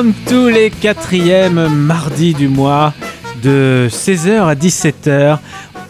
[0.00, 2.94] Comme tous les quatrièmes mardis du mois,
[3.42, 5.38] de 16h à 17h,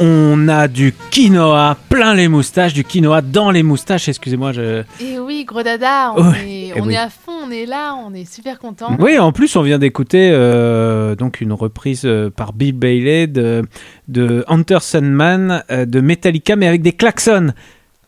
[0.01, 4.51] on a du quinoa plein les moustaches, du quinoa dans les moustaches, excusez-moi.
[4.51, 4.83] Je...
[5.01, 6.95] Et oui, gros dada, on, Ouais, est, eh on oui.
[6.95, 8.97] est à fond, on est là, on est super content.
[8.99, 13.63] Oui, en plus, on vient d'écouter euh, donc une reprise euh, par Bill Bailey de,
[14.09, 17.53] de Hunter Sandman euh, de Metallica, mais avec des klaxons.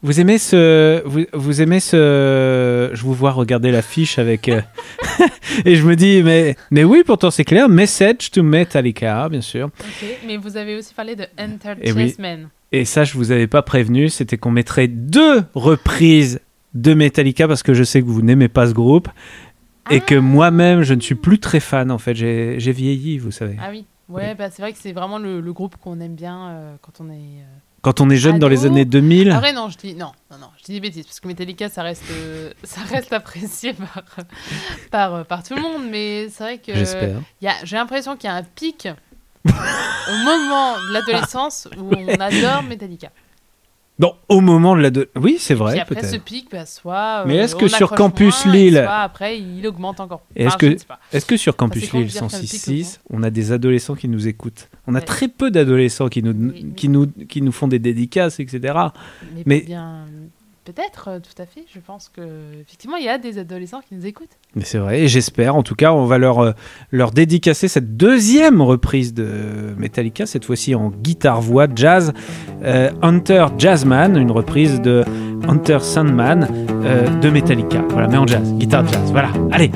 [0.05, 4.61] Vous aimez ce, vous, vous aimez ce, je vous vois regarder l'affiche avec, euh,
[5.64, 9.67] et je me dis, mais, mais oui, pourtant c'est clair, message to Metallica, bien sûr.
[9.67, 12.14] Ok, Mais vous avez aussi parlé de Enter Eh oui.
[12.72, 16.41] Et ça, je vous avais pas prévenu, c'était qu'on mettrait deux reprises
[16.75, 19.09] de Metallica parce que je sais que vous n'aimez pas ce groupe
[19.91, 21.91] et que moi-même, je ne suis plus très fan.
[21.91, 23.56] En fait, j'ai j'ai vieilli, vous savez.
[23.60, 26.49] Ah oui, ouais, bah, c'est vrai que c'est vraiment le, le groupe qu'on aime bien
[26.49, 27.15] euh, quand on est.
[27.15, 29.32] euh, Quand on est jeune dans les années 2000.
[29.32, 31.82] Après, non, je dis non, non, non, je dis des bêtises parce que Metallica, ça
[31.82, 34.04] reste, euh, ça reste apprécié par,
[34.93, 36.72] par, euh, par tout le monde, mais c'est vrai que
[37.43, 38.88] j'ai l'impression qu'il y a un pic
[39.44, 43.10] au moment de l'adolescence où on adore Metallica.
[44.02, 44.90] Non, au moment de la.
[44.90, 47.24] de- Oui, c'est Puis vrai, après, ce pic, bah, soit.
[47.24, 50.22] Mais euh, est-ce que sur Campus moins, Lille- Soit après, il augmente encore.
[50.34, 50.76] Est-ce que,
[51.12, 53.52] est-ce que sur Campus Lille dire qu'il y a un pic 106.6, on a des
[53.52, 55.04] adolescents qui nous écoutent On a Ouais.
[55.04, 58.60] très peu d'adolescents qui nous, Oui, qui, nous, qui nous font des dédicaces, etc.
[59.36, 60.06] Mais, mais- bien,
[60.65, 61.65] peut-être, euh, tout à fait.
[61.73, 62.23] Je pense que
[62.61, 64.37] effectivement, il y a des adolescents qui nous écoutent.
[64.55, 65.56] Mais c'est vrai, et j'espère.
[65.56, 66.53] En tout cas, on va leur, euh,
[66.91, 72.12] leur dédicacer cette deuxième reprise de Metallica, cette fois-ci en guitare-voix jazz.
[72.62, 75.05] Euh, Hunter Jazzman, une reprise de
[75.49, 76.49] Hunter Sandman
[77.21, 77.83] de Metallica.
[77.91, 79.11] Voilà, mais en jazz, guitare jazz.
[79.12, 79.71] Voilà, allez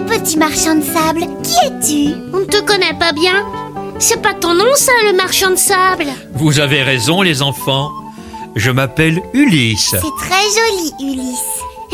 [0.00, 3.44] petit marchand de sable, qui es-tu On ne te connaît pas bien
[3.98, 7.90] C'est pas ton nom ça, le marchand de sable Vous avez raison, les enfants.
[8.56, 9.90] Je m'appelle Ulysse.
[9.90, 11.38] C'est très joli, Ulysse.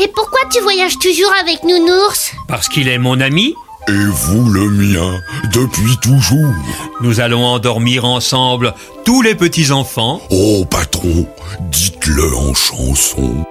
[0.03, 3.53] Et pourquoi tu voyages toujours avec Nounours Parce qu'il est mon ami,
[3.87, 5.19] Et vous le mien,
[5.53, 6.53] depuis toujours.
[7.01, 8.73] nous allons endormir ensemble
[9.05, 10.21] tous les petits-enfants.
[10.29, 11.27] Oh patron,
[11.71, 13.45] dites-le en chanson.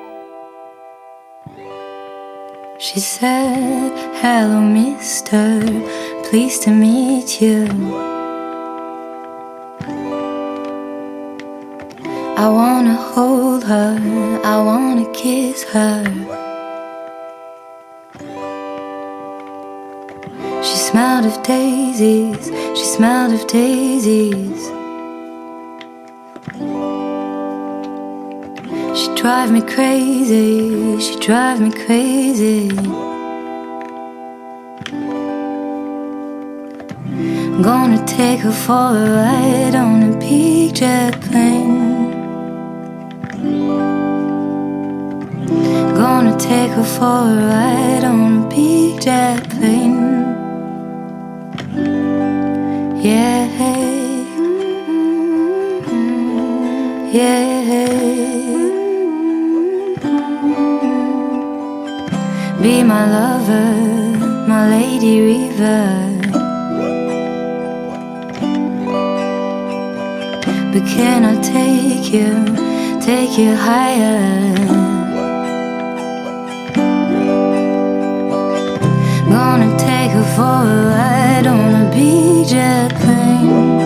[2.79, 3.91] She said,
[4.21, 5.63] Hello, mister,
[6.29, 7.65] pleased to meet you.
[12.37, 13.99] I wanna hold her,
[14.45, 16.05] I wanna kiss her.
[20.63, 24.86] She smelled of daisies, she smelled of daisies.
[28.97, 32.71] She drive me crazy, she drive me crazy.
[37.57, 42.11] I'm Gonna take her for a ride on a big jet plane.
[45.95, 50.25] Gonna take her for a ride on a big jet plane.
[53.05, 53.47] Yeah.
[57.17, 58.06] Yeah.
[62.67, 63.75] Be my lover,
[64.49, 65.87] my lady river.
[70.73, 72.33] But can I take you,
[73.01, 74.57] take you higher?
[79.31, 83.79] Gonna take her for a ride on a jet plane.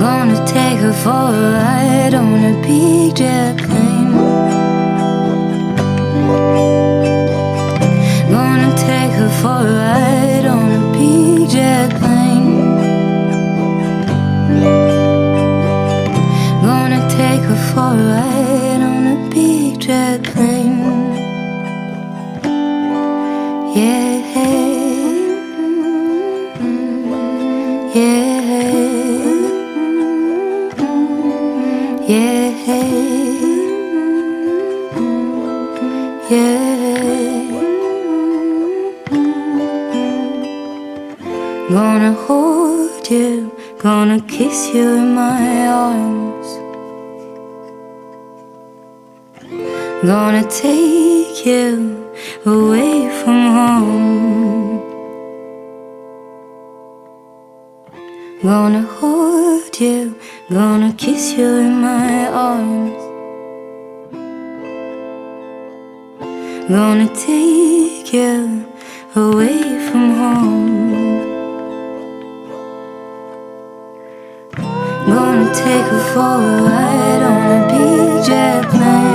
[0.00, 3.85] Gonna take her for a ride on a big jet plane.
[9.66, 11.48] Ride on a big
[60.96, 63.02] kiss you in my arms.
[66.68, 68.66] Gonna take you
[69.14, 71.20] away from home.
[75.06, 79.05] Gonna take her for a ride on a big jet plane.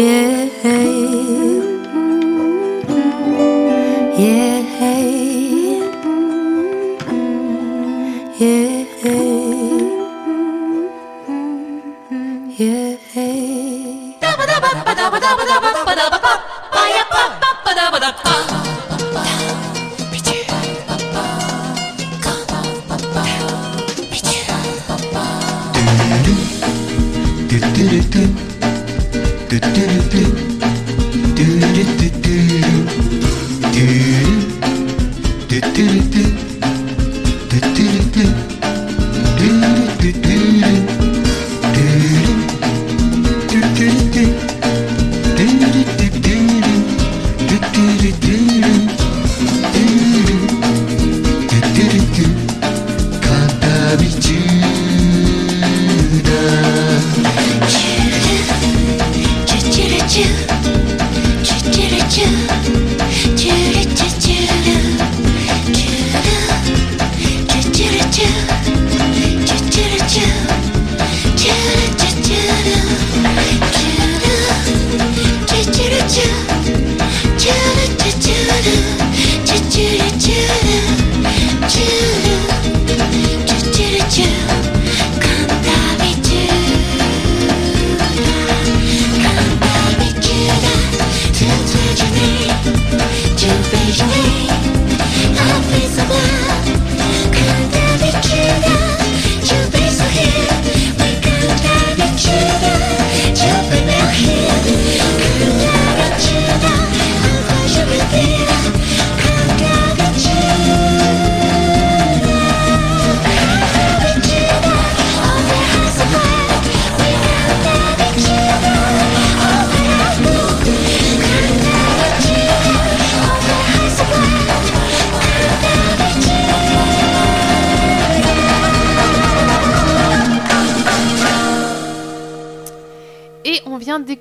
[0.00, 0.39] Yeah.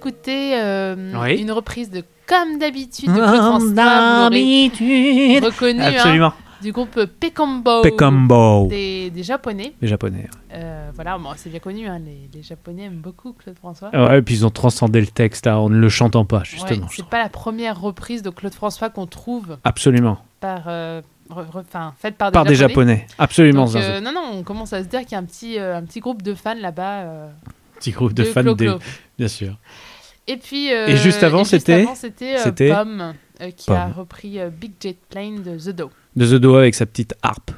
[0.09, 1.37] Vient d'écouter euh, Oui.
[1.41, 4.29] une reprise de Comme d'habitude de Claude François.
[4.29, 6.99] Vous l'aurez reconnu, hein, du groupe.
[7.17, 8.67] Pekambo.
[8.67, 9.73] Des, des Japonais.
[9.81, 10.27] Japonais.
[10.53, 13.89] Euh, voilà, bon, c'est bien connu, hein, les, les Japonais aiment beaucoup Claude François.
[13.93, 16.87] Ouais, et puis ils ont transcendé le texte là, en ne le chantant pas, justement.
[16.91, 20.17] c'est pas la première reprise de Claude François qu'on trouve Absolument.
[20.41, 22.95] par, euh, enfin, faite par des Par des Japonais.
[22.95, 23.07] Japonais.
[23.17, 23.65] Absolument.
[23.65, 25.77] Donc, euh, non, non, on commence à se dire qu'il y a un petit, euh,
[25.77, 26.99] un petit groupe de fans là-bas.
[27.03, 27.29] euh,
[27.79, 28.73] Petit groupe de, de fans, Clo-Clo.
[28.73, 28.83] des...
[29.17, 29.55] bien sûr.
[30.27, 30.73] Et puis.
[30.73, 34.39] euh, Et juste avant, juste c'était- avant, c'était euh, c'était Pomme euh, qui a repris
[34.39, 35.89] euh, Big Jet Plane de The Do.
[36.15, 37.51] De The Do avec sa petite harpe.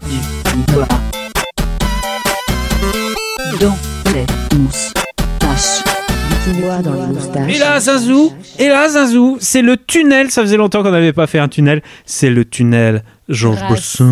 [3.60, 3.76] Dans
[4.14, 4.26] les
[4.58, 5.84] moustaches.
[6.30, 7.56] Du quinoa dans les moustaches.
[7.56, 10.32] Et là, Zazou, et là, Zazou, c'est le tunnel.
[10.32, 11.82] Ça faisait longtemps qu'on n'avait pas fait un tunnel.
[12.06, 14.12] C'est le tunnel Georges Brassens.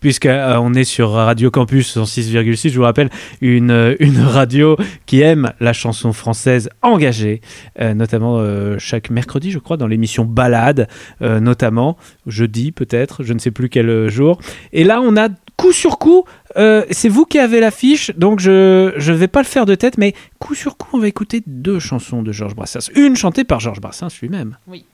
[0.00, 4.76] Puisque euh, est sur Radio Campus en 6,6, je vous rappelle, une, euh, une radio
[5.06, 7.40] qui aime la chanson française engagée,
[7.80, 8.38] euh, notamment
[8.78, 10.88] chaque mercredi, je crois, dans l'émission Balade,
[11.20, 14.38] notamment jeudi peut-être, je ne sais plus quel jour.
[14.72, 16.24] Et là, on a coup sur coup,
[16.54, 20.14] c'est vous qui avez l'affiche, donc je ne vais pas le faire de tête, mais
[20.38, 22.90] coup sur coup, on va écouter deux chansons de Georges Brassens.
[22.94, 24.56] Une chantée par Georges Brassens lui-même.
[24.66, 24.84] Oui.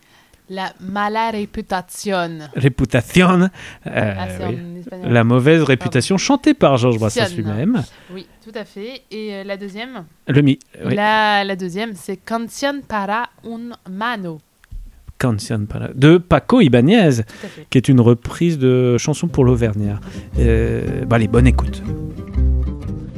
[0.51, 1.31] La mala.
[1.31, 2.39] Réputation.
[3.87, 4.59] euh, Ah, oui.
[5.05, 7.83] La mauvaise réputation chantée par Georges Brassens lui-même.
[8.13, 9.03] Oui, tout à fait.
[9.11, 10.05] Et euh, la deuxième?
[10.29, 10.59] Le mi.
[10.85, 10.95] oui.
[10.95, 14.41] la, la deuxième, c'est Canción para un mano.
[15.17, 17.23] Canción para- de Paco Ibanez,
[17.71, 19.99] qui est une reprise de chanson pour l'Auvergnat.
[20.39, 21.83] Euh, bah, allez, bonne écoute.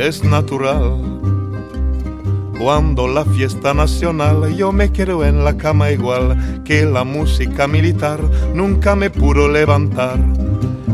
[0.00, 0.98] es natural.
[2.58, 8.20] Cuando la fiesta nacional yo me quedo en la cama igual que la música militar
[8.54, 10.18] nunca me pudo levantar.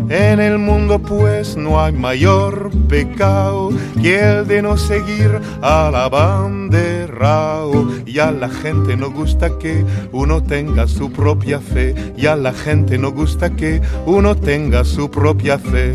[0.09, 3.71] En el mundo pues no hay mayor pecado
[4.01, 7.63] que el de no seguir a la bandera.
[8.07, 11.95] Y a la gente no gusta que uno tenga su propia fe.
[12.17, 15.95] Y a la gente no gusta que uno tenga su propia fe.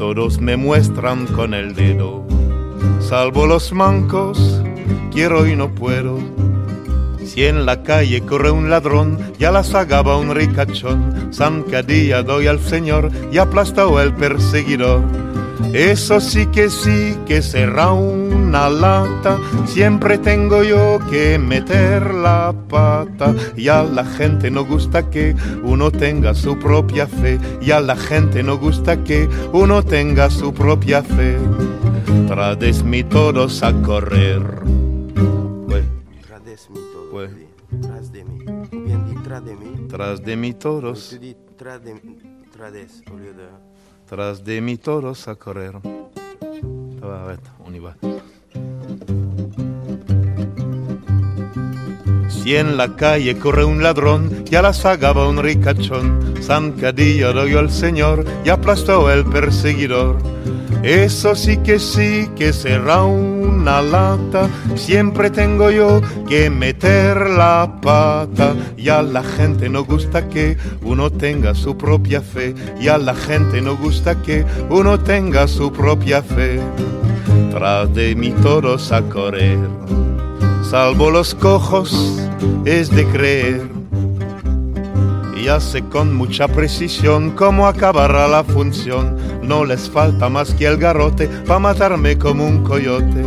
[0.00, 2.24] Todos me muestran con el dedo,
[3.00, 4.62] salvo los mancos,
[5.12, 6.18] quiero y no puedo.
[7.32, 12.58] Si en la calle corre un ladrón, ya la sagaba un ricachón, zancadilla doy al
[12.58, 15.02] señor y aplastó el perseguidor.
[15.72, 23.32] Eso sí que sí que será una lata, siempre tengo yo que meter la pata.
[23.56, 27.94] Y a la gente no gusta que uno tenga su propia fe, y a la
[27.94, 31.38] gente no gusta que uno tenga su propia fe.
[32.26, 34.42] Trades mi todos a correr.
[37.10, 37.30] Pues,
[37.82, 38.38] Tras de mí.
[38.72, 39.86] Bien dit tras de mí.
[39.88, 43.48] tras de Tu dis tras de lieu de.
[44.06, 45.72] tras de mi todos a correr.
[47.00, 47.94] Ça va, arrête, on y va.
[52.28, 57.70] Si en la calle corre un ladrón, ya la sagaba un ricachón, zancadilla doy al
[57.70, 60.18] señor y aplastó el perseguidor.
[60.82, 68.54] Eso sí que sí que será una lata, siempre tengo yo que meter la pata.
[68.78, 73.14] Y a la gente no gusta que uno tenga su propia fe, y a la
[73.14, 76.60] gente no gusta que uno tenga su propia fe.
[77.50, 79.58] Tras de mí todos a correr,
[80.62, 82.18] salvo los cojos,
[82.64, 83.69] es de creer.
[85.40, 89.16] Y hace con mucha precisión cómo acabará la función.
[89.42, 93.24] No les falta más que el garrote para matarme como un coyote.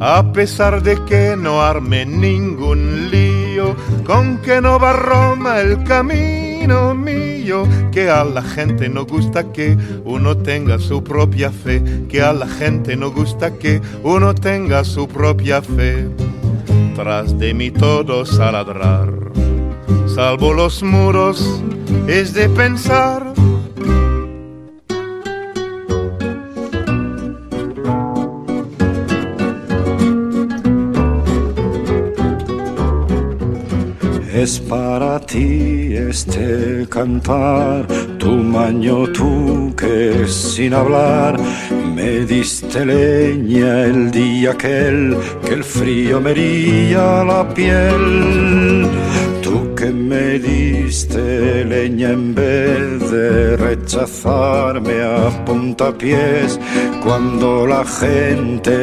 [0.00, 6.92] A pesar de que no arme ningún lío, con que no va Roma el camino
[6.92, 7.68] mío.
[7.92, 11.80] Que a la gente no gusta que uno tenga su propia fe.
[12.08, 16.08] Que a la gente no gusta que uno tenga su propia fe.
[16.96, 19.53] Tras de mí todos a ladrar
[20.14, 21.60] salvo los muros,
[22.06, 23.34] es de pensar.
[34.32, 37.86] Es para ti este cantar,
[38.18, 41.38] Tu maño tú que sin hablar
[41.94, 48.88] me diste leña el día aquel que el frío me hería la piel.
[50.14, 56.60] Me diste leña en vez de rechazarme a puntapiés
[57.02, 58.76] cuando la gente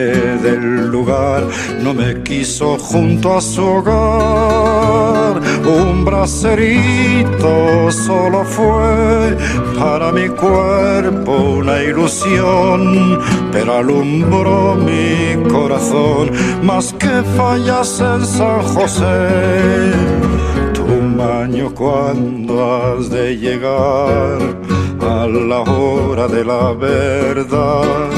[0.45, 1.47] del lugar
[1.81, 5.41] no me quiso junto a su hogar.
[5.65, 9.38] Un bracerito solo fue
[9.79, 13.19] para mi cuerpo una ilusión,
[13.53, 16.29] pero alumbró mi corazón
[16.61, 20.41] más que fallas en San José.
[21.81, 24.40] Cuando has de llegar
[25.00, 28.10] a la hora de la verdad.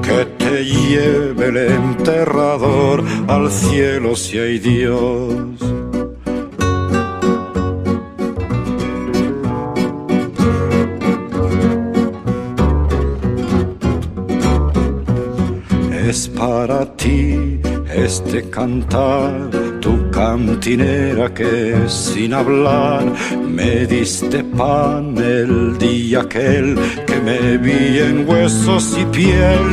[0.00, 5.34] Que te lleve el enterrador al cielo si hay Dios.
[16.08, 17.60] Es para ti
[17.94, 23.04] este cantar, tu cantinera que sin hablar
[23.48, 29.68] me diste pan el día aquel que me vi en huesos y piel.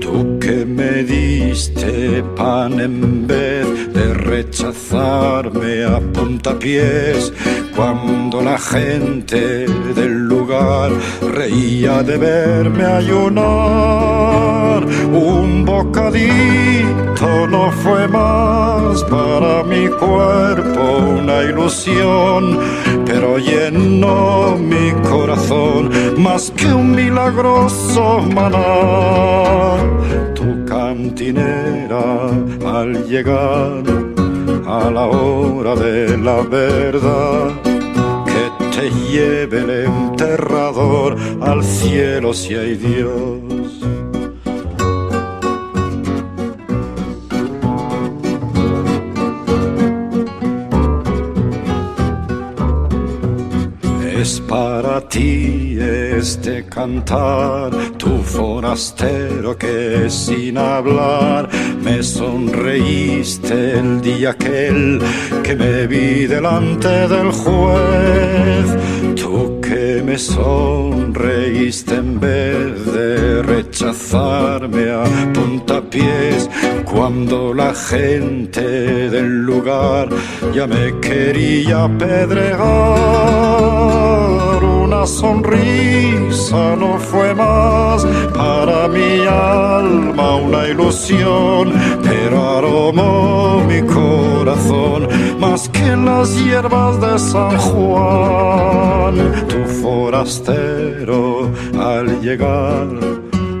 [0.00, 7.32] Tú que me diste pan en vez de rechazarme a puntapiés
[7.74, 10.25] cuando la gente del
[11.34, 14.84] reía de verme ayunar.
[15.12, 22.58] Un bocadito no fue más para mi cuerpo una ilusión,
[23.04, 29.76] pero llenó mi corazón más que un milagroso maná.
[30.34, 32.28] Tu cantinera
[32.64, 33.82] al llegar
[34.66, 37.65] a la hora de la verdad
[38.76, 43.85] te lleve el enterrador al cielo si hay Dios.
[54.26, 61.48] Es para ti este cantar, tu forastero que sin hablar
[61.80, 65.00] me sonreíste el día aquel
[65.44, 68.66] que me vi delante del juez.
[70.06, 76.48] Me sonreíste en vez de rechazarme a puntapiés
[76.84, 78.62] cuando la gente
[79.10, 80.08] del lugar
[80.54, 82.56] ya me quería apedrear.
[84.62, 91.72] Una sonrisa no fue más para mi alma una ilusión,
[92.04, 95.08] pero aromó mi corazón
[95.56, 99.14] más que las hierbas de San Juan.
[99.48, 102.86] Tu forastero al llegar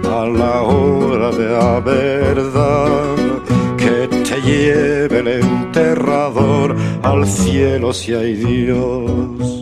[0.04, 3.16] a la hora de la verdad
[3.78, 9.55] que te lleve el enterrador al cielo si hay Dios.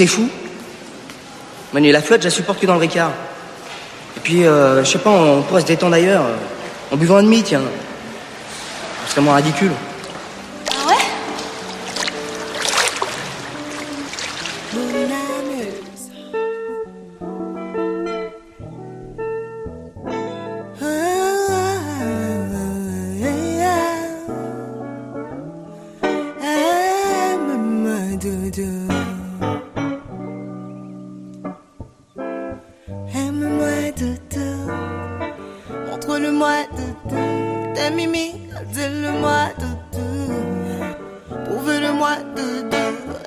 [0.00, 0.26] T'es fou?
[1.74, 3.10] Manu, la flotte, je la supporte que dans le Ricard.
[4.16, 6.24] Et puis, euh, je sais pas, on pourrait se détendre ailleurs.
[6.90, 7.60] En buvant un demi, tiens.
[9.04, 9.72] Ce serait moins ridicule.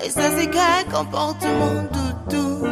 [0.05, 2.67] Et ça, c'est qu'un comportement, doudou.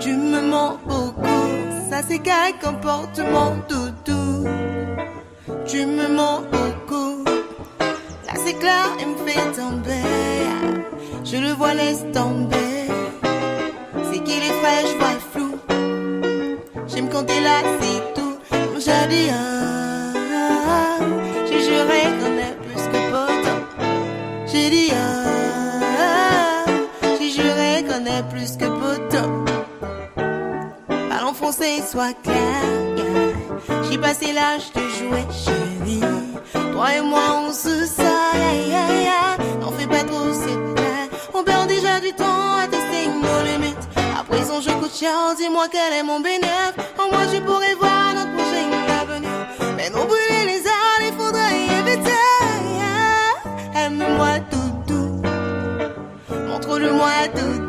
[0.00, 1.48] Tu me mens beaucoup.
[1.90, 4.48] Ça, c'est qu'un comportement, doudou.
[5.66, 7.24] Tu me mens beaucoup.
[8.26, 10.02] Là c'est clair, il me fait tomber.
[11.24, 12.88] Je le vois, laisse tomber.
[14.10, 15.58] C'est qu'il est frais, je vois flou.
[16.86, 18.38] J'aime quand t'es là, c'est tout.
[18.78, 19.28] J'ai dit,
[31.78, 32.58] Yeah.
[33.88, 36.00] J'ai passé l'âge de jouer, chérie.
[36.72, 38.02] Toi et moi, on se sait.
[39.60, 41.08] N'en fais pas trop, c'est clair.
[41.34, 43.88] On perd déjà du temps à tester nos limites.
[44.18, 46.74] À présent, je coûte chiant, dis-moi quel est mon bénéfice.
[46.98, 48.68] Au moins je pourrais voir notre prochain
[49.00, 49.30] avenir.
[49.76, 52.10] Mais non brûler les arts, il faudrait y éviter.
[53.76, 55.22] Aime-moi doudou,
[56.48, 57.67] montre-le-moi doudou.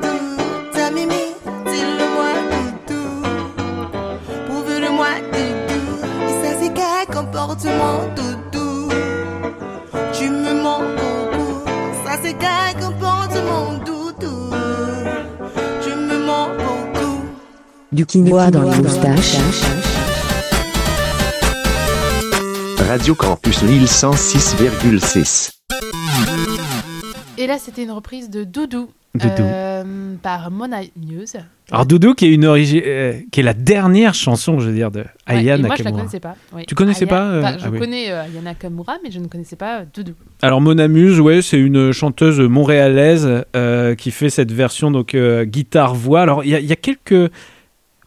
[7.59, 8.89] Comportement doudou.
[10.13, 11.65] Tu me manques beaucoup.
[12.05, 14.51] Ça c'est quel comportement doudou.
[15.81, 17.25] Tu me manques beaucoup.
[17.91, 19.37] Du quinoa dans les moustaches.
[22.87, 25.51] Radio Campus Lille 106,6.
[27.37, 28.89] Et là, c'était une reprise de Doudou.
[29.15, 29.41] Doudou.
[29.41, 29.83] euh,
[30.21, 31.37] par Mona Muse.
[31.71, 34.91] Alors Doudou qui est une origi- euh, qui est la dernière chanson, je veux dire,
[34.91, 35.97] de Ouais, Aya et moi, je la Nakamura.
[36.01, 36.35] connaissais pas.
[36.53, 36.63] oui.
[36.67, 37.79] Tu connaissais Aya- pas euh, enfin, Je ah oui.
[37.79, 40.13] connais euh, Aya Nakamura, mais je ne connaissais pas Doudou.
[40.41, 43.27] Alors Mona Muse, ouais, c'est une chanteuse montréalaise
[43.97, 46.21] qui fait cette version donc guitare voix.
[46.21, 47.31] Alors il y, a- il y a quelques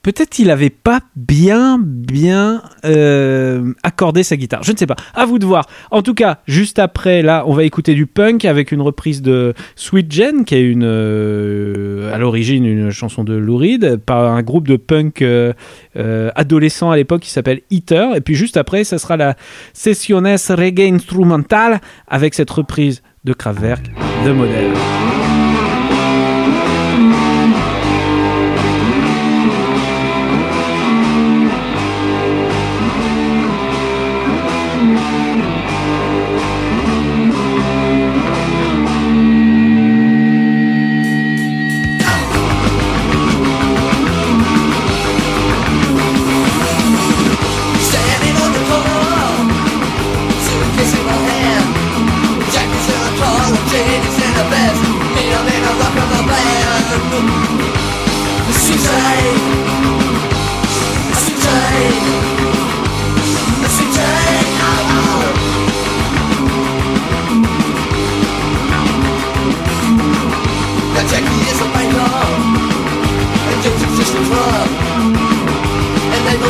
[0.02, 4.64] Peut-être qu'il n'avait pas bien, bien euh, accordé sa guitare.
[4.64, 4.96] Je ne sais pas.
[5.14, 5.68] À vous de voir.
[5.92, 9.54] En tout cas, juste après, là, on va écouter du punk avec une reprise de
[9.76, 14.42] Sweet Jen, qui est une, euh, à l'origine une chanson de Lou Reed, par un
[14.42, 15.52] groupe de punk euh,
[15.96, 18.16] euh, adolescent à l'époque qui s'appelle Eater.
[18.16, 19.36] Et puis juste après, ça sera la
[19.72, 23.84] Sessiones Reggae Instrumental avec cette reprise de Kraftwerk
[24.24, 25.21] de modèle.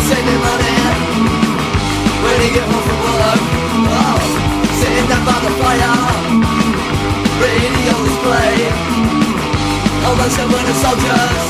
[0.08, 0.98] say they're running
[2.22, 3.42] When they get home from work?
[3.94, 4.18] Oh,
[4.80, 6.12] sitting down by the fire.
[7.42, 8.76] Radio is playing
[10.04, 11.44] All those who were the soldiers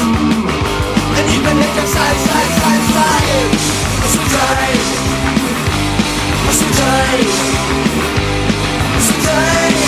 [1.16, 3.52] And even if they're side, side, side, side
[4.04, 4.72] It's a day
[6.48, 7.18] It's a day
[8.96, 9.81] It's a day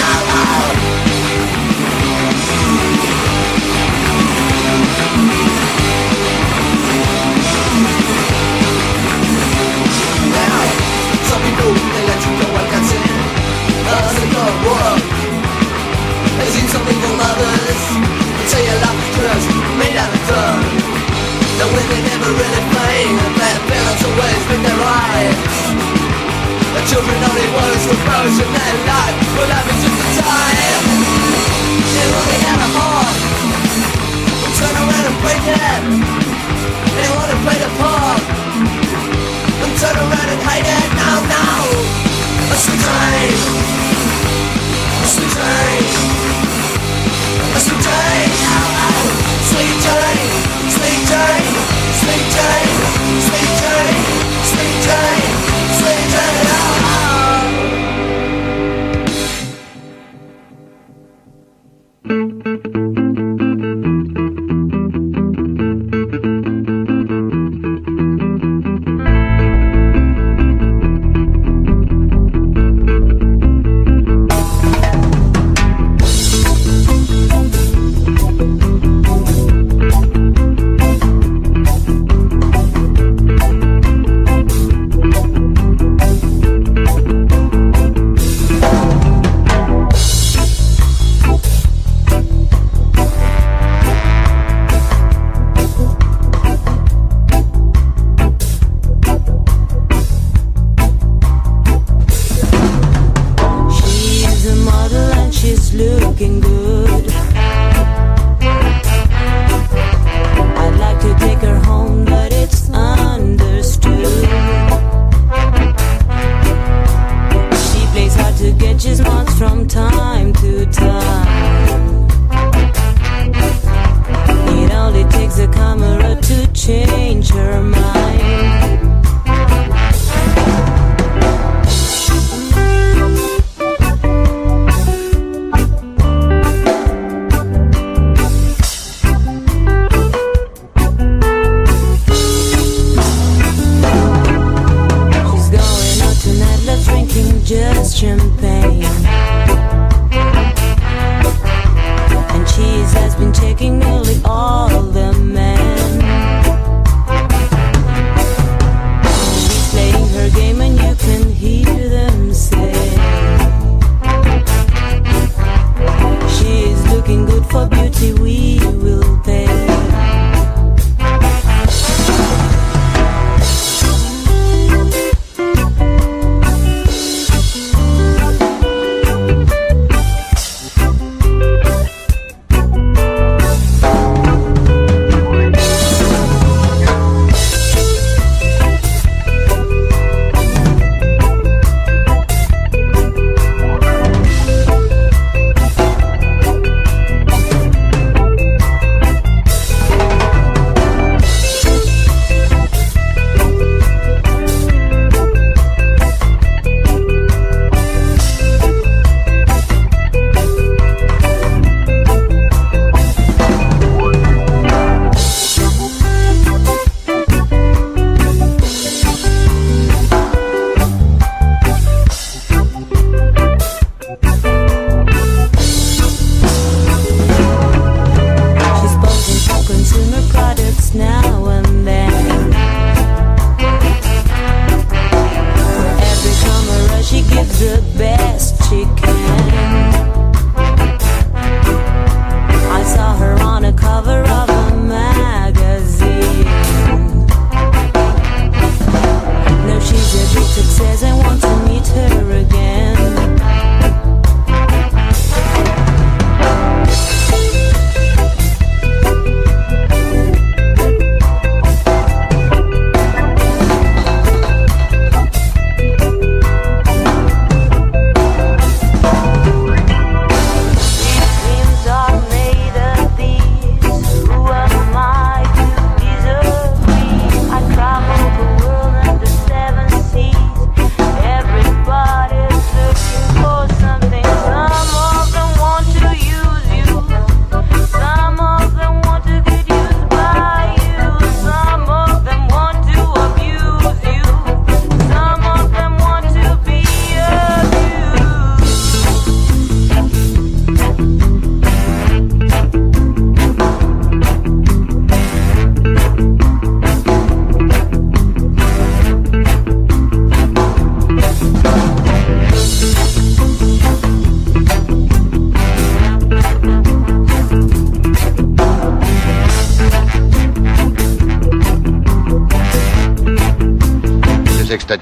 [16.74, 17.82] some evil mothers.
[18.50, 20.62] Tell you life is cursed, made out of dirt.
[21.62, 25.54] The women never really play, and their parents always been their rights.
[26.74, 30.84] The children only words for first in their life, but life is just a time.
[31.94, 33.18] They only had a heart.
[34.42, 35.82] But turn around and break it.
[36.90, 38.22] They wanna play the part.
[39.62, 41.62] And turn around and hide it now, now
[42.52, 43.40] A sweet time
[45.02, 45.83] A sweet time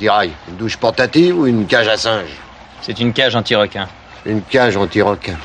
[0.03, 2.37] attirail Une douche portative ou une cage à singe
[2.81, 3.89] C'est une cage anti-requin.
[4.27, 5.37] Une cage anti-requin.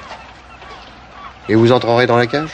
[1.49, 2.49] Et vous entrerez dans la cage?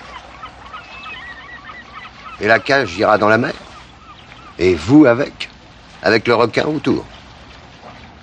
[2.42, 3.54] Et la cage ira dans la mer?
[4.60, 5.50] Et vous avec?
[6.02, 7.06] Avec le requin autour?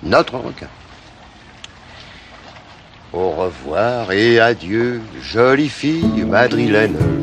[0.03, 0.67] Notre requin?
[3.13, 7.20] Au revoir et adieu, jolie fille madrilène.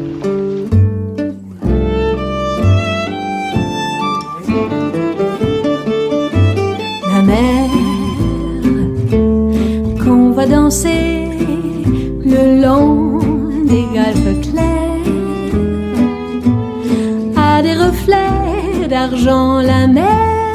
[19.26, 20.54] La mer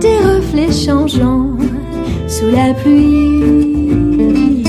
[0.00, 1.50] des reflets changeants
[2.28, 4.62] sous la pluie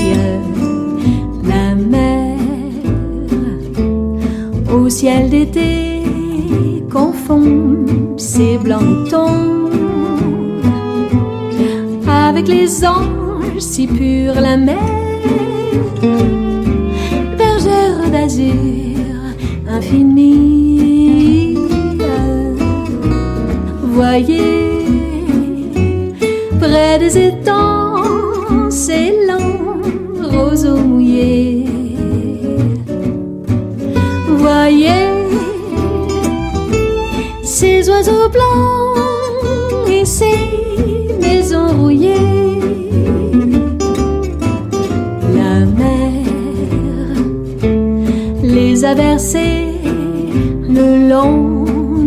[1.44, 2.38] la mer
[4.74, 6.02] au ciel d'été
[6.92, 9.70] confond ses blancs tons
[12.08, 14.76] avec les anges si purs la mer
[17.38, 18.52] bergère d'azur
[19.68, 20.45] infinie
[24.16, 24.86] voyez
[26.58, 29.48] près des étangs s'élan
[30.22, 31.66] roseaux mouillés
[34.38, 35.08] voyez
[37.42, 40.40] ces oiseaux blancs et ces
[41.20, 42.60] maisons rouillées.
[45.36, 46.12] La mer
[48.42, 49.64] les a versés
[50.68, 51.56] le long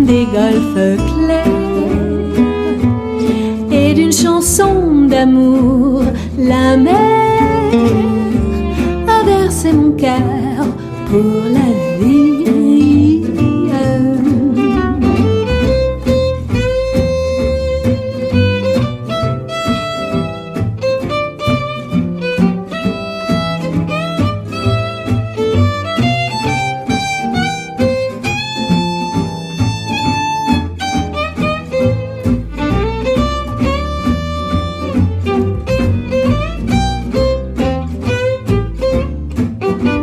[0.05, 0.68] des golfes
[39.77, 39.98] voyez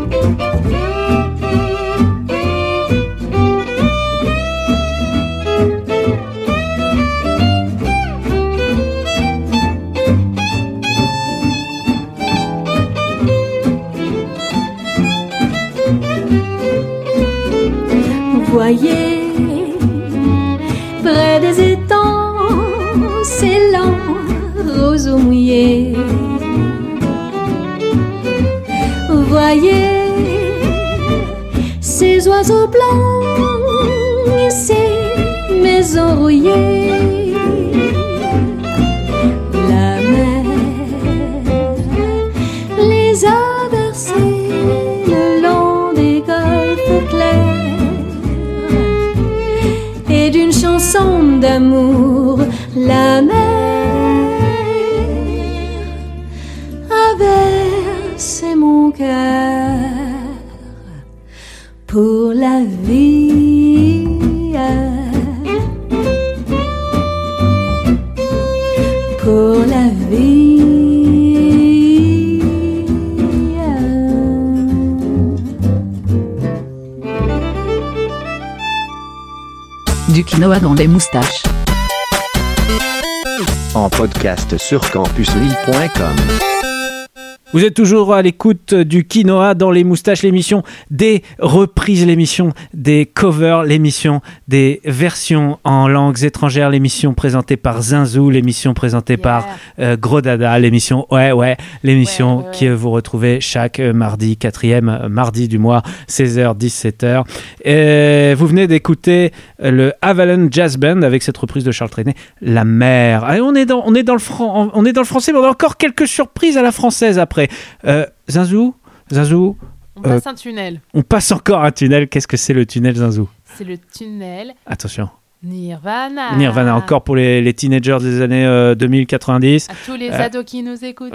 [87.66, 93.64] êtes toujours à l'écoute du quinoa dans les moustaches, l'émission des reprises, l'émission des covers,
[93.64, 99.46] l'émission des versions en langues étrangères, l'émission présentée par Zinzou, l'émission présentée par
[99.80, 105.08] euh, Gros Dada, l'émission Ouais Ouais, l'émission que vous retrouvez chaque euh, mardi, quatrième euh,
[105.08, 107.24] mardi du mois, 16h, 17h.
[107.64, 112.64] Et vous venez d'écouter le Avalon Jazz Band avec cette reprise de Charles Trenet, La
[112.64, 113.24] mer.
[113.24, 115.44] Allez, on est dans, on est dans le on est dans le français, mais on
[115.44, 117.48] a encore quelques surprises à la française après.
[117.84, 118.74] Euh, Zinzou,
[119.12, 119.56] Zinzou,
[119.96, 120.80] On euh, passe un tunnel.
[120.94, 122.08] on passe encore un tunnel.
[122.08, 123.28] Qu'est-ce que c'est le tunnel Zinzou?
[123.56, 125.08] C'est le tunnel Attention.
[125.42, 126.34] Nirvana.
[126.36, 129.68] Nirvana, encore pour les, les teenagers des années euh, 2090.
[129.70, 131.12] À tous les Euh, ados qui nous écoutent.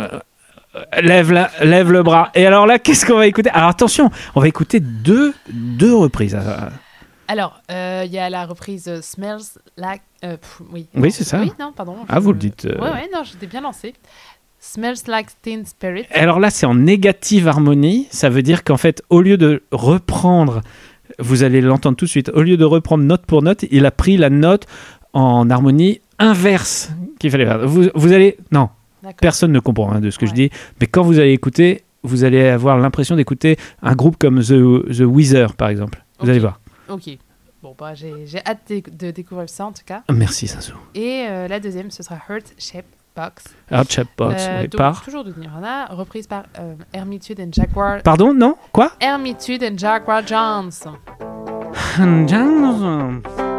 [1.02, 2.32] lève, la- lève le bras.
[2.34, 3.50] Et alors là, qu'est-ce qu'on va écouter?
[3.50, 6.36] Alors attention, on va écouter deux, deux reprises.
[6.36, 6.70] Euh,
[7.28, 9.42] Alors, euh, il y a la reprise euh, Smells
[9.78, 10.02] Like.
[10.24, 10.88] euh, pff, oui.
[11.12, 11.40] C'est ça.
[11.40, 11.98] Oui, non, pardon.
[12.10, 12.76] Ah, vous le dites, euh.
[12.78, 13.94] Ouais, ouais, non, j'étais bien lancé.
[14.64, 16.06] Smells Like Teen Spirit.
[16.12, 18.08] Alors là, c'est en négative harmonie.
[18.12, 20.62] Ça veut dire qu'en fait, au lieu de reprendre,
[21.18, 23.92] vous allez l'entendre tout de suite, au lieu de reprendre note pour note, il a
[23.92, 24.68] pris la note
[25.14, 27.68] en harmonie inverse qu'il fallait faire.
[27.68, 28.38] Vous, vous allez.
[28.52, 28.70] Non,
[29.20, 32.24] personne ne comprend hein, de ce que je dis, mais quand vous allez écouter, vous
[32.24, 36.04] allez avoir l'impression d'écouter un groupe comme The, The Weezer, par exemple.
[36.20, 36.62] Vous allez voir.
[36.88, 37.18] Ok.
[37.64, 38.14] Bon, bah, j'ai
[38.46, 40.04] hâte de, découvrir ça en tout cas.
[40.12, 40.74] Merci, Sansou.
[40.94, 42.86] Et euh, la deuxième, ce sera Heart Shape
[43.16, 43.44] Box.
[43.70, 48.02] Heart Shape Box, oui, donc, par- Toujours de Nirvana, reprise par euh, Hermitude and Jaguar.
[48.04, 48.92] Pardon, non Quoi?
[49.00, 50.72] Hermitude and Jaguar Jones.
[52.00, 53.51] Load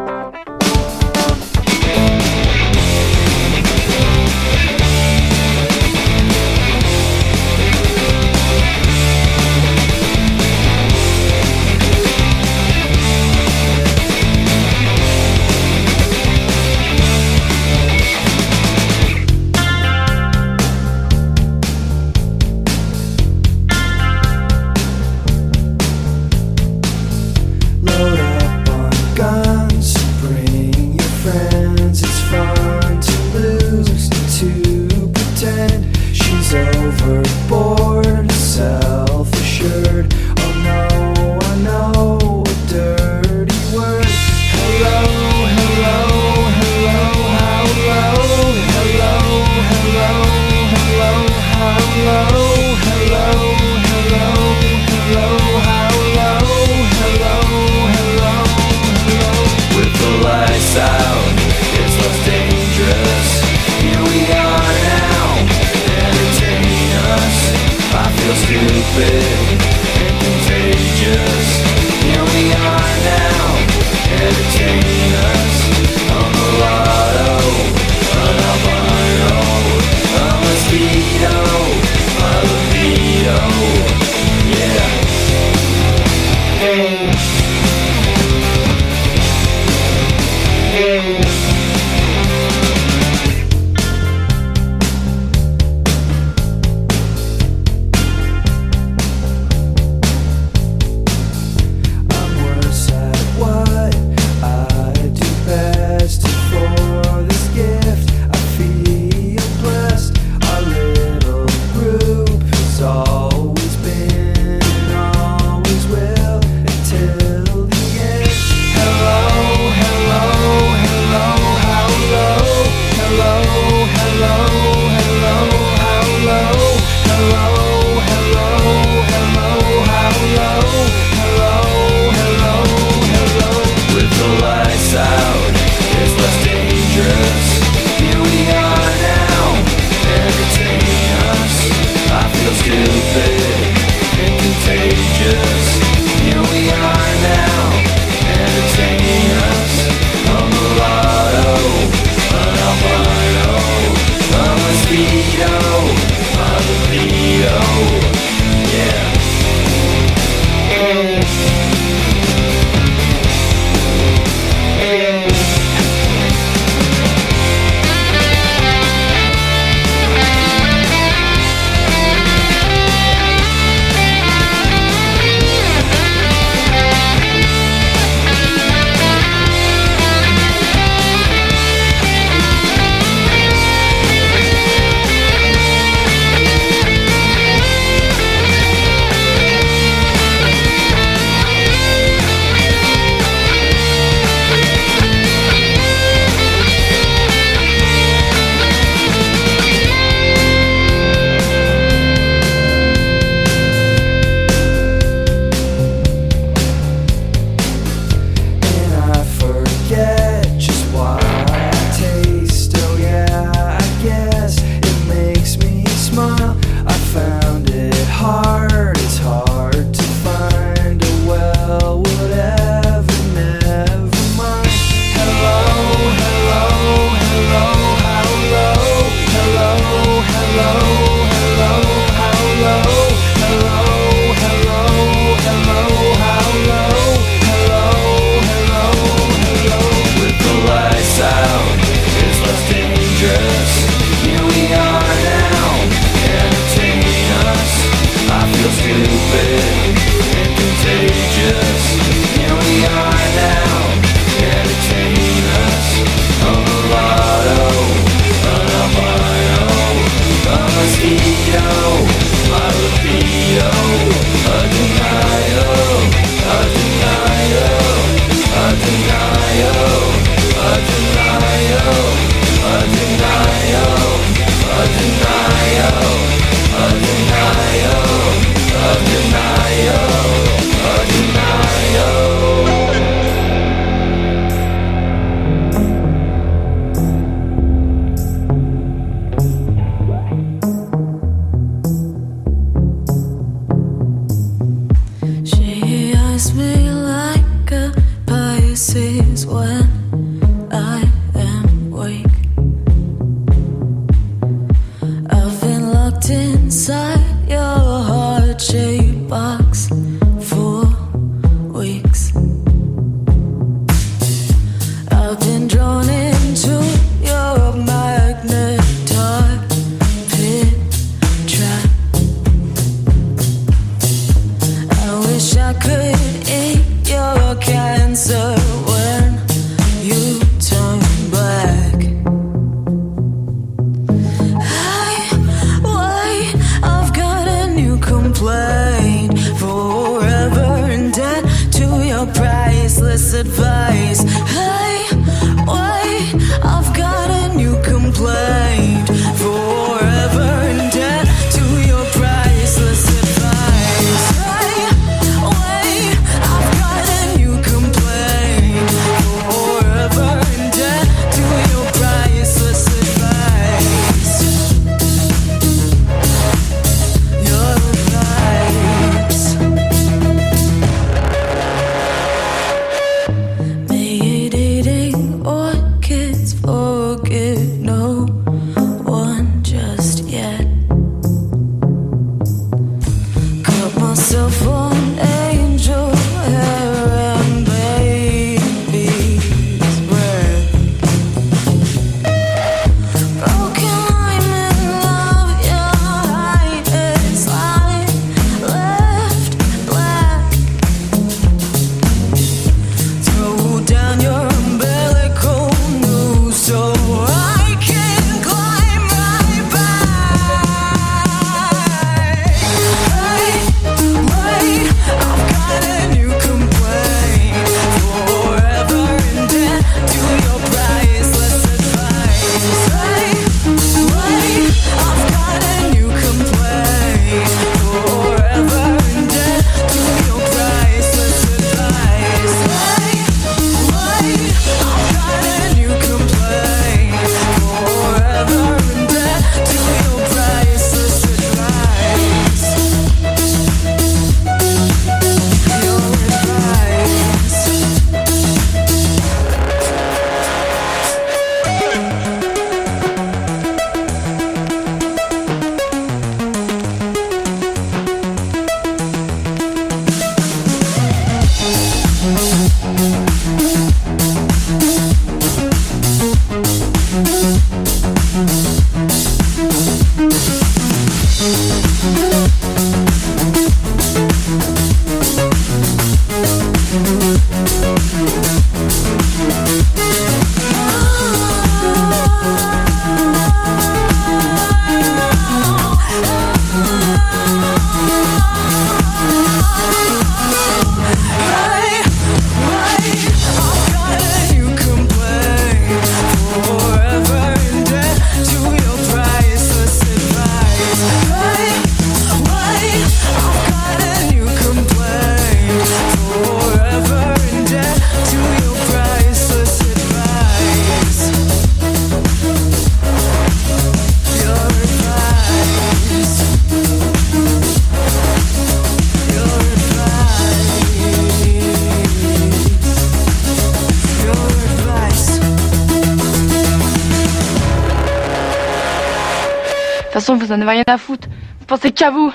[530.53, 531.29] vous en avez rien à foutre.
[531.61, 532.33] Vous pensez qu'à vous.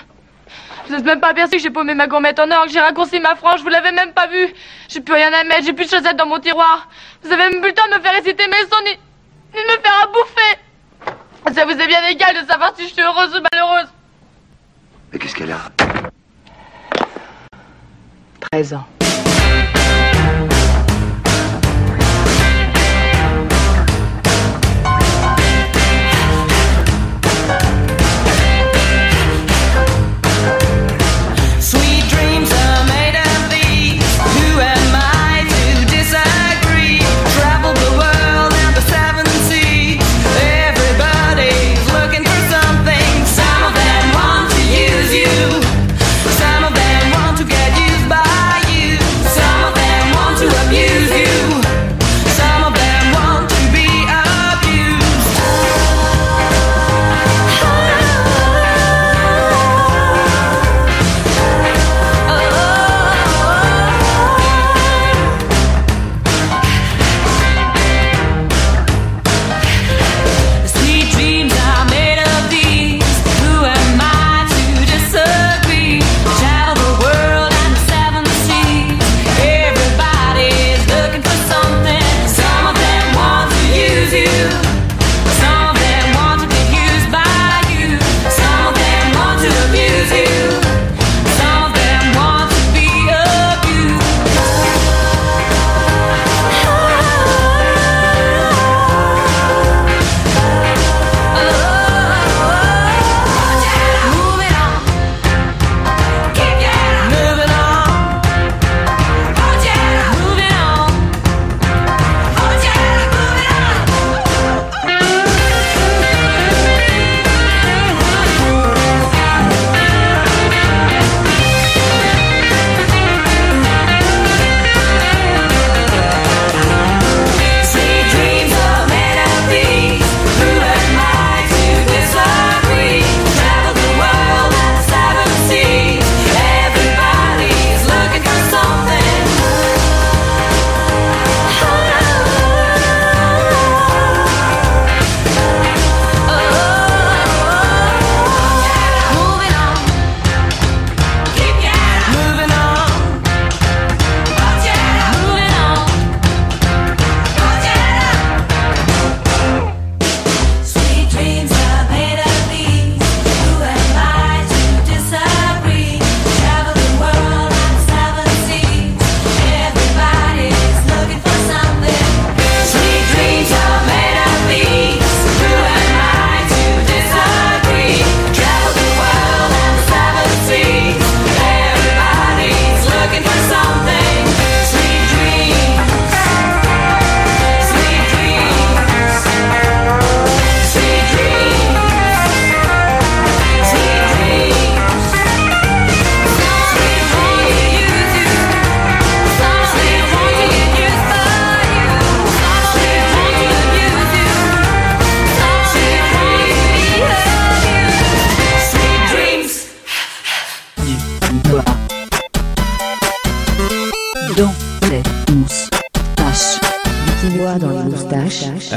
[0.88, 3.20] Vous n'êtes même pas aperçu que j'ai paumé ma gourmette en or, que j'ai raccourci
[3.20, 4.48] ma frange, vous l'avez même pas vu.
[4.88, 6.88] J'ai plus rien à mettre, j'ai plus de chaussettes dans mon tiroir.
[7.22, 9.72] Vous avez même plus le temps de me faire réciter mes sons, ni, ni de
[9.72, 11.54] me faire à bouffer.
[11.54, 13.90] Ça vous est bien égal de savoir si je suis heureuse ou malheureuse.
[15.12, 15.72] Mais qu'est-ce qu'elle a
[18.52, 18.86] 13 ans.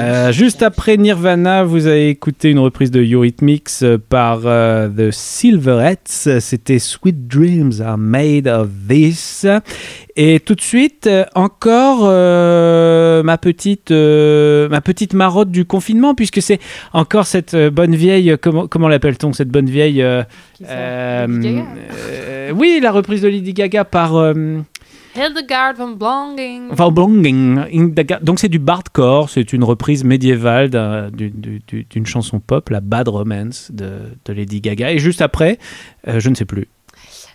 [0.01, 5.11] Euh, juste après Nirvana, vous avez écouté une reprise de Eurythmics euh, par euh, The
[5.11, 6.31] Silverettes.
[6.41, 9.47] C'était Sweet Dreams Are Made of This.
[10.17, 16.61] Et tout de suite, encore euh, ma petite ma petite marotte du confinement, puisque c'est
[16.95, 20.05] encore cette bonne vieille comment comment l'appelle-t-on cette bonne vieille
[20.61, 24.35] oui la reprise de Lady Gaga par
[25.17, 26.69] Hildegard von Blonging.
[26.71, 27.89] Van Blonging.
[28.23, 32.69] Donc c'est du bardcore, c'est une reprise médiévale d'un- du- du- du- d'une chanson pop,
[32.71, 34.93] la Bad Romance de, de Lady Gaga.
[34.93, 35.59] Et juste après,
[36.09, 36.69] euh, je ne sais plus,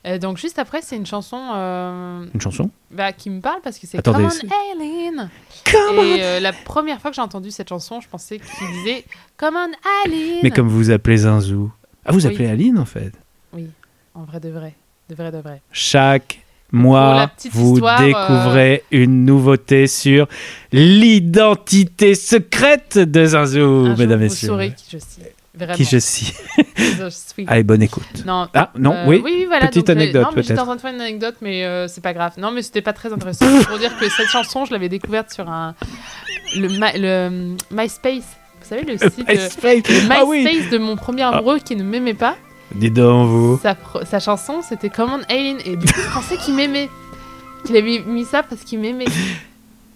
[0.08, 3.80] Euh, donc juste après, c'est une chanson euh, une chanson bah, qui me parle parce
[3.80, 5.30] que c'est Attendez, Come c'est- on Aileen.
[5.72, 9.04] Come Et euh, la première fois que j'ai entendu cette chanson, je pensais qu'il disait
[9.38, 9.72] Come on
[10.08, 10.40] Aileen.
[10.44, 11.72] Mais comme vous vous appelez Zinzou.
[12.06, 12.32] Ah, vous Oui.
[12.34, 13.14] appelez Aline en fait
[13.52, 13.68] Oui,
[14.14, 14.76] en vrai de vrai,
[15.10, 15.62] de vrai de vrai.
[15.72, 16.45] Chaque
[16.84, 20.28] La petite vous histoire, euh, découvrez une nouveudité sur
[20.72, 24.48] l'identité secrète de Zinzou, Un mesdames et vous messieurs.
[24.50, 25.24] saurez qui je suis.
[25.58, 25.74] Vraiment.
[25.76, 26.34] Qui je suis.
[26.78, 27.46] Je suis.
[27.48, 28.04] Allez, bonne écoute.
[28.26, 29.68] Non, Ah, non, euh, oui, oui, voilà.
[29.68, 30.64] petite donc, euh, anecdote non, mais J'étais peut-être.
[30.64, 32.34] en train de faire une anecdote, mais euh, c'est pas grave.
[32.38, 33.46] Non, mais c'était pas très intéressant.
[33.70, 35.74] Pour dire que cette chanson, je l'avais découverte sur un.
[36.58, 38.16] Le, My- le, MySpace.
[38.16, 39.84] Vous Vous savez, le site, MySpace.
[39.90, 40.44] le Ah oui.
[40.44, 42.36] MySpace de mon premier amoureux qui ne m'aimait pas.
[42.76, 43.60] Dis donc, vous.
[44.06, 45.58] Sa, chanson, c'était Command Aileen.
[45.66, 46.90] Et du coup, je pensais qu'il m'aimait.
[47.66, 49.06] Qu'il avait mis ça parce qu'il m'aimait.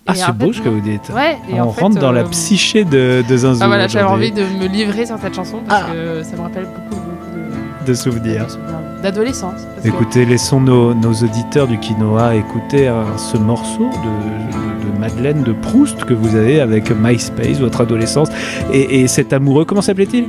[0.08, 1.10] Ah, c'est beau ce que vous dites.
[1.14, 3.60] Ouais, et On en fait, rentre dans la euh, psyché de, de Zinzou.
[3.64, 5.92] Ah voilà, j'avais envie de me livrer sur cette chanson parce Ah.
[5.94, 8.48] que ça me rappelle beaucoup, beaucoup de souvenirs.
[8.48, 9.62] de- d'adolescence.
[9.84, 15.00] que- Écoutez, laissons nos, nos auditeurs du quinoa écouter euh, ce morceau de, de- de
[15.00, 18.30] Madeleine de Proust que vous avez avec MySpace, votre adolescence,
[18.74, 20.26] et, et cet amoureux, comment s'appelait-il?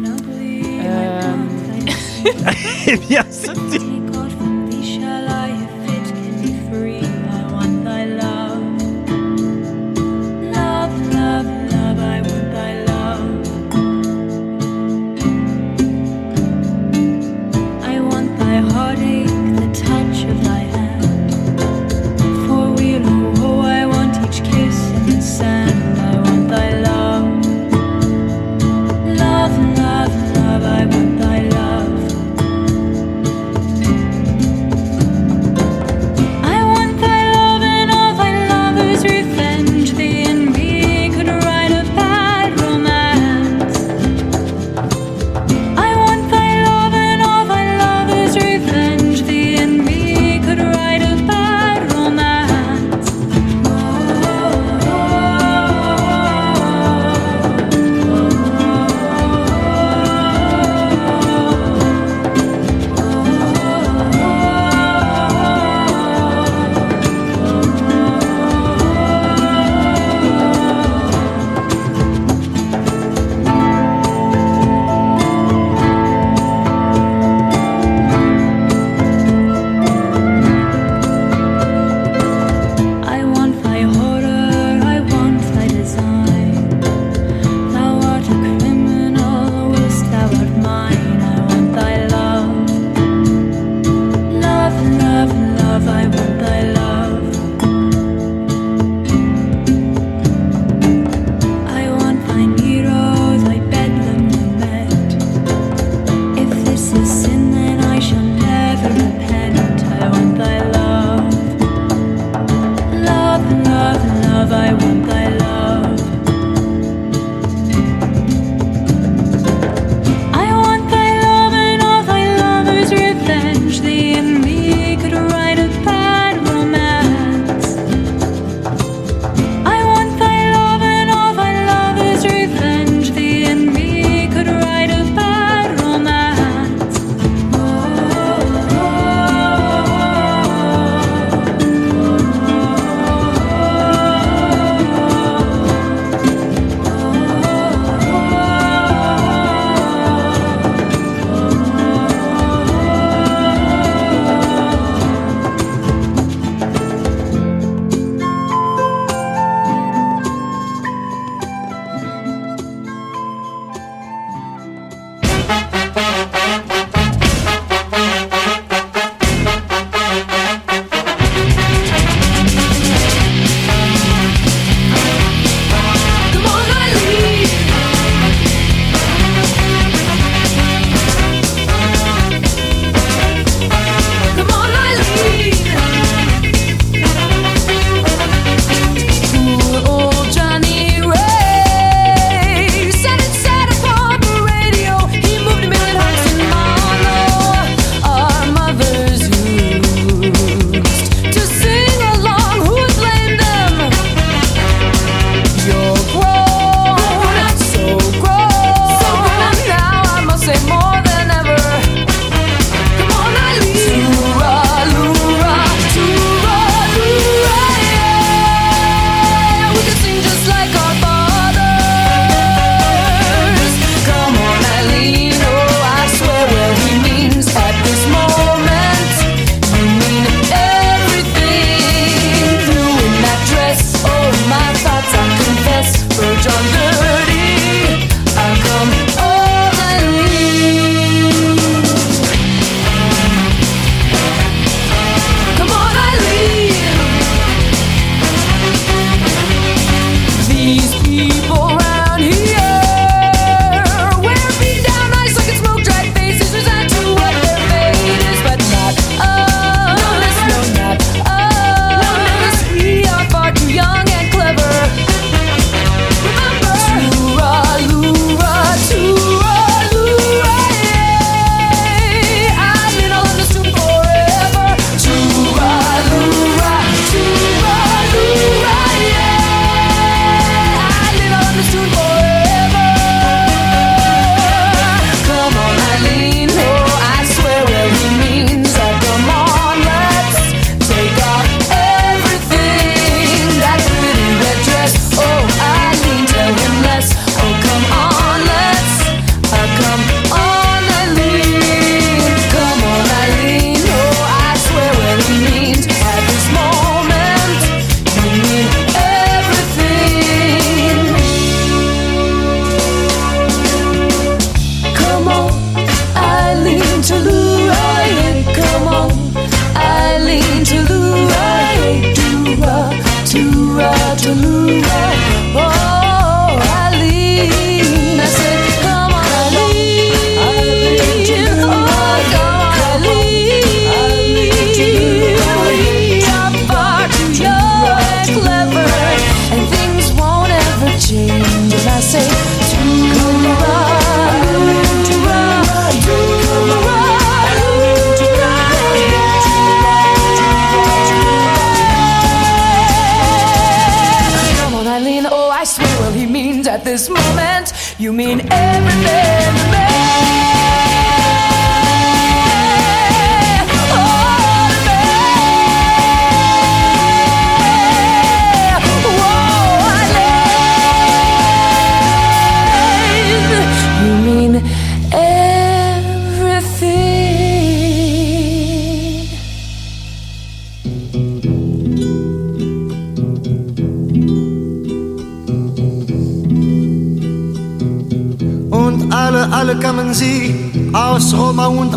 [2.87, 3.90] Eh bien, c'était...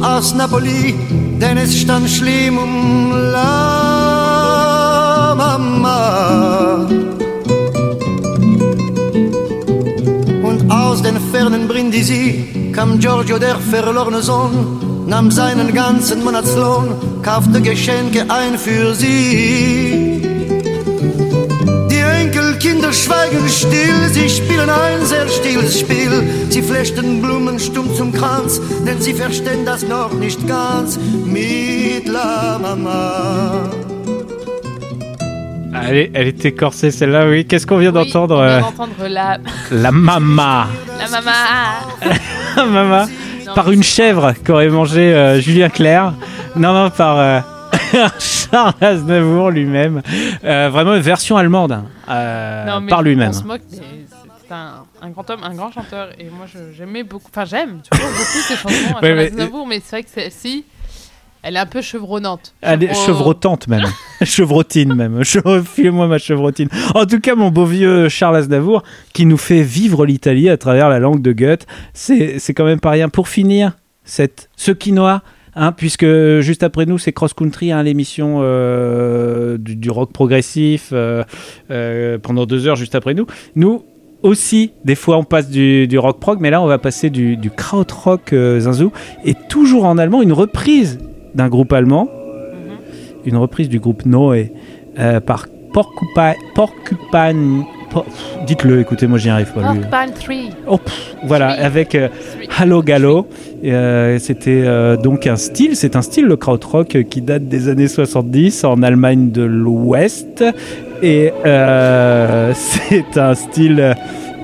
[0.04, 0.94] aus Napoli,
[1.40, 4.54] denn es stand schlimm um La
[5.36, 6.88] Mama.
[10.44, 17.62] Und aus den fernen Brindisi kam Giorgio, der verlorene Sohn, nahm seinen ganzen Monatslohn, kaufte
[17.62, 20.03] Geschenke ein für sie.
[22.92, 26.24] Schweigen still, sie spielen ein sehr stilles Spiel.
[26.50, 32.60] Sie flechten Blumen stumm zum Kranz, denn sie verstehen das noch nicht ganz mit la
[32.62, 33.70] Mama.
[35.88, 37.46] Elle, elle était corsée celle-là, oui.
[37.46, 39.38] Qu'est-ce qu'on vient Oui, d'entendre on vient euh, d'entendre la...
[39.72, 40.68] La mama.
[41.00, 41.32] la maman.
[42.56, 43.08] La mama.
[43.46, 46.14] Non, Par une chèvre qu'aurait mangé euh, Julien Clerc.
[46.56, 47.40] Non, non, par euh,
[48.54, 50.02] Charles Aznavour lui-même.
[50.44, 51.84] Euh, vraiment une version allemande.
[52.10, 53.30] euh, Non, mais par lui-même.
[53.30, 53.78] On se moque, mais
[54.48, 56.10] c'est un, un grand homme, un grand chanteur.
[56.20, 56.46] Et moi,
[56.78, 57.30] j'aimais beaucoup.
[57.32, 60.66] Enfin, j'aime toujours beaucoup ses chansons à Charles mais- Aznavour, mais c'est vrai que celle-ci,
[61.42, 62.54] elle est un peu chevronnante.
[62.62, 63.86] Elle est Chevro- chevrotante même.
[64.22, 65.24] Chevrotine même.
[65.26, 66.70] File-moi ma chevrotine.
[66.96, 68.84] En tout cas, mon beau vieux Charles Aznavour
[69.14, 71.66] qui nous fait vivre l'Italie à travers la langue de Goethe.
[71.94, 73.10] C'est c'est quand même pas rien.
[73.10, 73.74] Pour finir,
[74.06, 75.22] cette, ce quinoa,
[75.56, 76.06] hein, puisque
[76.40, 81.24] juste après nous, c'est Cross Country, hein, l'émission euh, du, du rock progressif euh,
[81.72, 83.26] euh, pendant deux heures juste après nous.
[83.56, 83.84] Nous,
[84.22, 87.36] aussi, des fois, on passe du, du rock prog, mais là, on va passer du,
[87.36, 88.92] du krautrock zinzou,
[89.26, 91.00] et toujours en allemand, une reprise
[91.36, 92.10] d'un groupe allemand,
[93.26, 94.54] une reprise du groupe Noé
[95.26, 96.36] par Porcupine.
[96.56, 98.06] Porcupine Por-
[98.48, 99.74] Dites-le, écoutez, moi j'y arrive pas.
[99.74, 99.82] lui.
[99.82, 100.36] Porcupine 3.
[100.68, 102.10] Oh, pff, voilà, avec euh,
[102.60, 103.28] Hallo Gallo.
[103.64, 107.70] Euh, C'était euh, donc un style, c'est un style le krautrock euh, qui date des
[107.70, 110.44] années 70 en Allemagne de l'Ouest.
[111.02, 113.96] Et c'est un style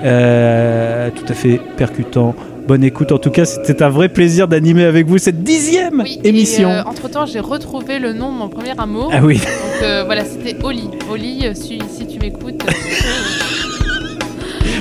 [0.01, 2.35] tout à fait percutant.
[2.67, 6.69] Bonne écoute, en tout cas, c'était un vrai plaisir d'animer avec vous cette dixième émission.
[6.85, 9.09] entre temps, j'ai retrouvé le nom de mon premier amour.
[9.11, 9.37] Ah oui.
[9.37, 10.87] Donc euh, voilà, c'était Oli.
[11.11, 12.61] Oli, si, si tu m'écoutes.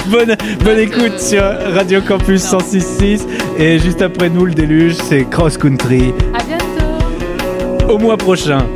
[0.08, 3.26] bonne, bonne écoute sur Radio Campus 106.6
[3.58, 6.12] et juste après nous le déluge c'est Cross Country.
[6.34, 7.92] À bientôt.
[7.92, 8.66] au mois prochain